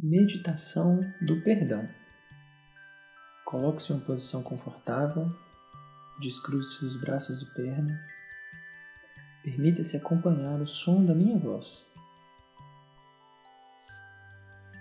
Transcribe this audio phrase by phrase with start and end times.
[0.00, 1.84] Meditação do perdão.
[3.44, 5.28] Coloque-se em uma posição confortável,
[6.20, 8.06] descruze seus braços e pernas.
[9.42, 11.88] Permita-se acompanhar o som da minha voz.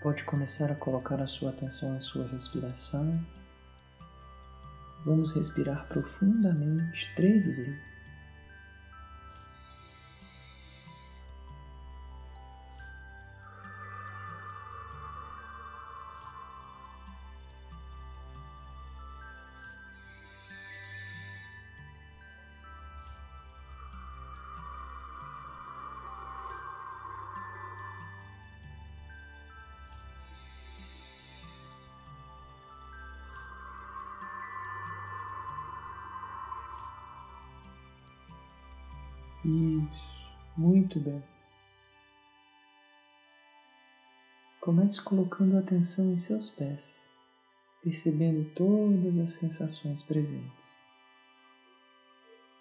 [0.03, 3.19] Pode começar a colocar a sua atenção na sua respiração.
[5.03, 7.96] Vamos respirar profundamente três vezes.
[39.45, 41.23] Isso, muito bem.
[44.59, 47.15] Comece colocando a atenção em seus pés,
[47.81, 50.85] percebendo todas as sensações presentes.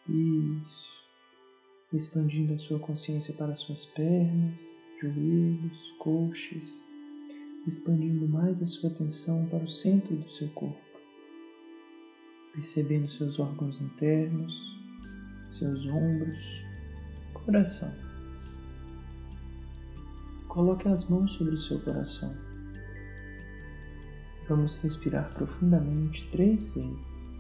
[0.09, 1.05] Isso.
[1.93, 6.85] Expandindo a sua consciência para suas pernas, joelhos, coxas,
[7.67, 10.79] expandindo mais a sua atenção para o centro do seu corpo,
[12.55, 14.77] percebendo seus órgãos internos,
[15.49, 16.66] seus ombros,
[17.47, 17.95] coração.
[20.49, 22.37] Coloque as mãos sobre o seu coração.
[24.49, 27.36] Vamos respirar profundamente três vezes.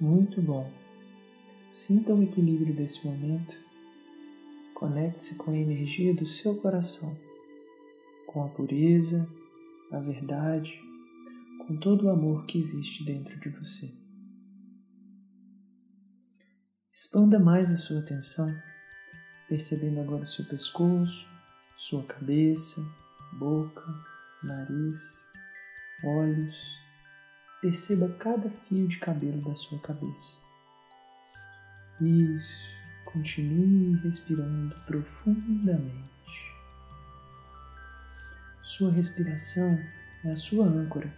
[0.00, 0.72] Muito bom.
[1.66, 3.54] Sinta o equilíbrio desse momento.
[4.74, 7.14] Conecte-se com a energia do seu coração,
[8.26, 9.28] com a pureza,
[9.92, 10.80] a verdade,
[11.66, 13.92] com todo o amor que existe dentro de você.
[16.90, 18.50] Expanda mais a sua atenção,
[19.50, 21.28] percebendo agora o seu pescoço,
[21.76, 22.80] sua cabeça,
[23.38, 23.84] boca,
[24.42, 25.28] nariz,
[26.02, 26.89] olhos,
[27.60, 30.38] Perceba cada fio de cabelo da sua cabeça.
[32.00, 32.80] Isso.
[33.04, 36.00] Continue respirando profundamente.
[38.62, 39.78] Sua respiração
[40.24, 41.12] é a sua âncora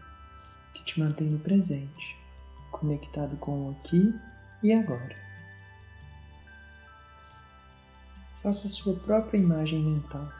[0.74, 2.18] que te mantém no presente,
[2.70, 4.12] conectado com o aqui
[4.62, 5.16] e agora.
[8.42, 10.32] Faça sua própria imagem mental.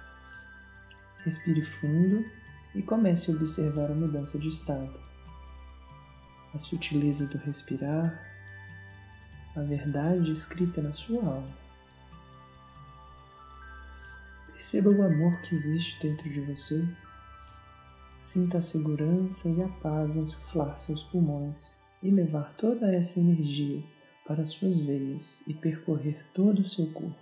[1.18, 2.24] Respire fundo
[2.74, 5.11] e comece a observar a mudança de estado
[6.52, 8.30] a sutileza do respirar,
[9.56, 11.62] a verdade escrita na sua alma.
[14.52, 16.86] Perceba o amor que existe dentro de você.
[18.16, 23.82] Sinta a segurança e a paz insuflar seus pulmões e levar toda essa energia
[24.26, 27.18] para suas veias e percorrer todo o seu corpo.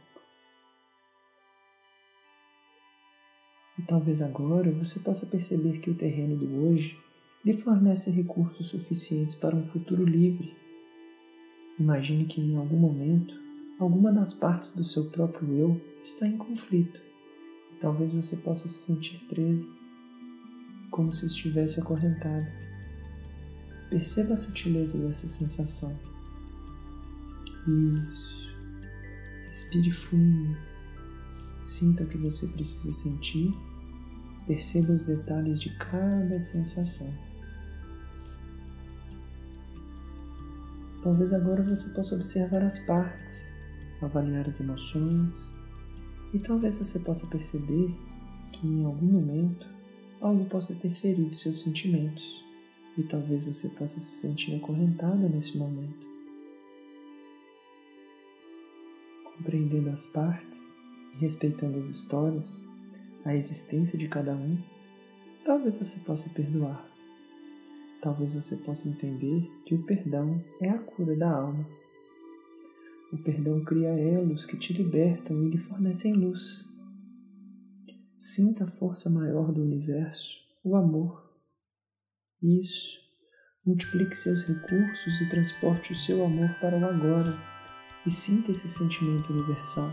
[3.78, 6.98] E talvez agora você possa perceber que o terreno do hoje
[7.44, 10.54] lhe fornece recursos suficientes para um futuro livre.
[11.78, 13.34] Imagine que em algum momento,
[13.78, 17.00] alguma das partes do seu próprio eu está em conflito
[17.72, 19.74] e talvez você possa se sentir preso,
[20.90, 22.46] como se estivesse acorrentado.
[23.88, 25.98] Perceba a sutileza dessa sensação.
[28.06, 28.50] Isso.
[29.48, 30.56] Respire fundo.
[31.60, 33.52] Sinta o que você precisa sentir.
[34.46, 37.29] Perceba os detalhes de cada sensação.
[41.02, 43.54] Talvez agora você possa observar as partes,
[44.02, 45.58] avaliar as emoções
[46.34, 47.94] e talvez você possa perceber
[48.52, 49.66] que em algum momento
[50.20, 52.44] algo possa ter ferido seus sentimentos
[52.98, 56.06] e talvez você possa se sentir acorrentada nesse momento.
[59.24, 60.74] Compreendendo as partes
[61.14, 62.68] e respeitando as histórias,
[63.24, 64.58] a existência de cada um,
[65.46, 66.90] talvez você possa perdoar
[68.00, 71.66] talvez você possa entender que o perdão é a cura da alma.
[73.12, 76.68] O perdão cria elos que te libertam e lhe fornecem luz.
[78.14, 81.30] Sinta a força maior do universo, o amor.
[82.42, 83.00] Isso.
[83.66, 87.30] Multiplique seus recursos e transporte o seu amor para o agora
[88.06, 89.92] e sinta esse sentimento universal.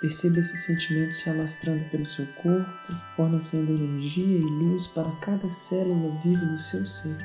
[0.00, 2.70] Perceba esse sentimento se alastrando pelo seu corpo,
[3.14, 7.16] fornecendo energia e luz para cada célula viva do seu ser.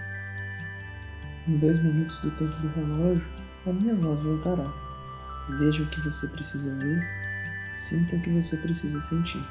[1.47, 3.31] Em dois minutos do tempo do relógio,
[3.65, 4.73] a minha voz voltará.
[5.57, 7.01] Veja o que você precisa ver,
[7.73, 9.41] sinta o que você precisa sentir.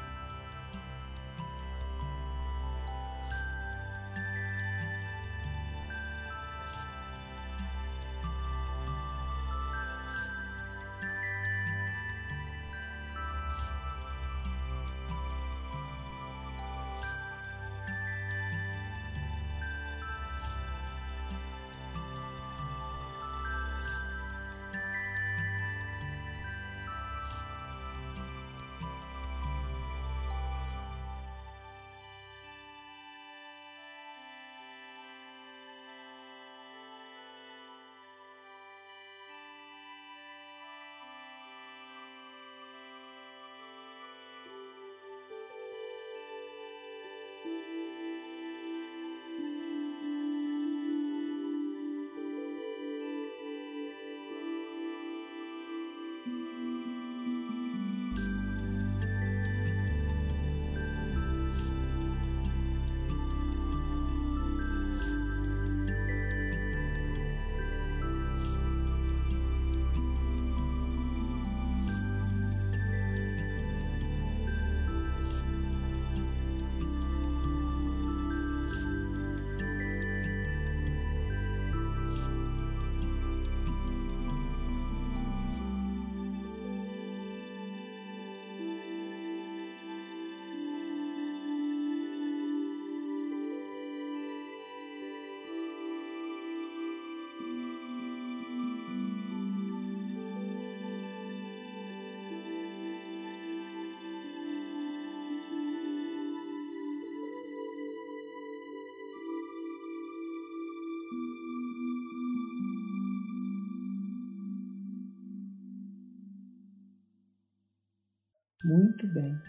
[118.65, 119.39] Muito bem.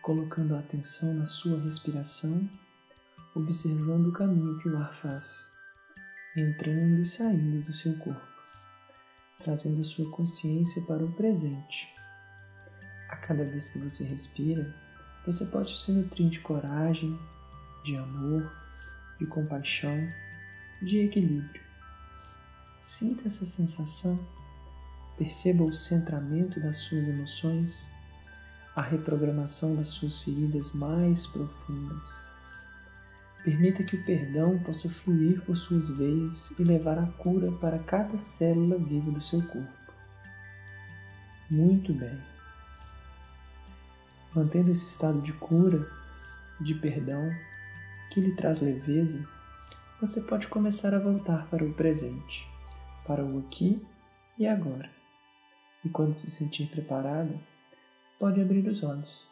[0.00, 2.48] Colocando a atenção na sua respiração,
[3.34, 5.50] observando o caminho que o ar faz,
[6.36, 8.24] entrando e saindo do seu corpo,
[9.36, 11.92] trazendo a sua consciência para o presente.
[13.08, 14.72] A cada vez que você respira,
[15.26, 17.18] você pode se nutrir de coragem,
[17.82, 18.48] de amor,
[19.18, 20.08] de compaixão,
[20.80, 21.64] de equilíbrio.
[22.78, 24.24] Sinta essa sensação,
[25.18, 27.92] perceba o centramento das suas emoções
[28.74, 32.30] a reprogramação das suas feridas mais profundas.
[33.44, 38.18] Permita que o perdão possa fluir por suas veias e levar a cura para cada
[38.18, 39.92] célula viva do seu corpo.
[41.50, 42.20] Muito bem.
[44.34, 45.88] Mantendo esse estado de cura,
[46.60, 47.34] de perdão,
[48.10, 49.26] que lhe traz leveza,
[50.00, 52.46] você pode começar a voltar para o presente,
[53.06, 53.84] para o aqui
[54.38, 54.90] e agora.
[55.84, 57.40] E quando se sentir preparado,
[58.20, 59.29] pode abrir os olhos.